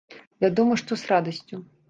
[0.43, 1.63] Вядома, што з радасцю.